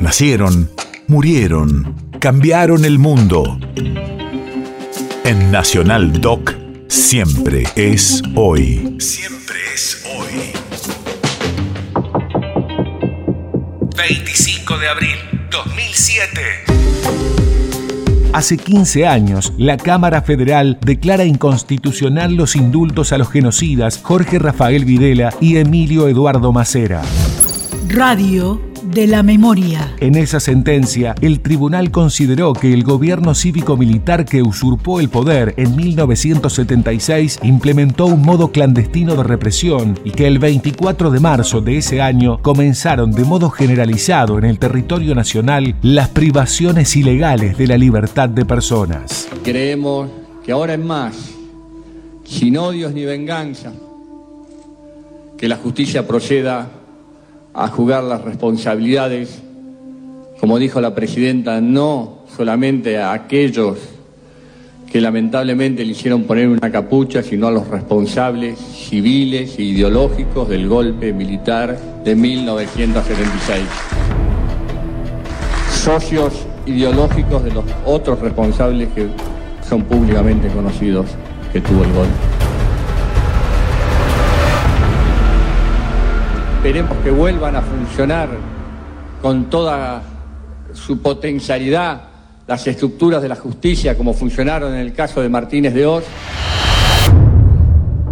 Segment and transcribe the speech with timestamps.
[0.00, 0.70] Nacieron,
[1.08, 3.58] murieron, cambiaron el mundo.
[5.26, 6.54] En Nacional Doc,
[6.88, 8.96] siempre es hoy.
[8.98, 10.52] Siempre es hoy.
[13.94, 15.16] 25 de abril
[15.50, 16.40] 2007.
[18.32, 24.86] Hace 15 años, la Cámara Federal declara inconstitucional los indultos a los genocidas Jorge Rafael
[24.86, 27.02] Videla y Emilio Eduardo Macera.
[27.88, 29.94] Radio de la memoria.
[30.00, 35.76] En esa sentencia, el tribunal consideró que el gobierno cívico-militar que usurpó el poder en
[35.76, 42.00] 1976 implementó un modo clandestino de represión y que el 24 de marzo de ese
[42.00, 48.28] año comenzaron de modo generalizado en el territorio nacional las privaciones ilegales de la libertad
[48.28, 49.28] de personas.
[49.42, 50.08] Creemos
[50.44, 51.30] que ahora es más,
[52.24, 53.72] sin odios ni venganza,
[55.36, 56.79] que la justicia proceda
[57.54, 59.40] a jugar las responsabilidades,
[60.38, 63.78] como dijo la presidenta, no solamente a aquellos
[64.90, 70.68] que lamentablemente le hicieron poner una capucha, sino a los responsables civiles e ideológicos del
[70.68, 73.60] golpe militar de 1976.
[75.70, 79.06] Socios ideológicos de los otros responsables que
[79.66, 81.06] son públicamente conocidos
[81.52, 82.29] que tuvo el golpe.
[86.60, 88.28] Esperemos que vuelvan a funcionar
[89.22, 90.02] con toda
[90.74, 92.02] su potencialidad
[92.46, 96.04] las estructuras de la justicia como funcionaron en el caso de Martínez de Oz.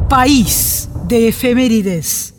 [0.08, 2.37] País de efemérides.